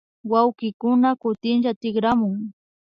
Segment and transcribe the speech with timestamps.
[0.31, 2.35] Wawkikuna kutinlla tikramun